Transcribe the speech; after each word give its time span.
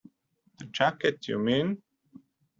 The 0.57 0.65
jacket, 0.65 1.27
you 1.27 1.37
mean? 1.37 1.83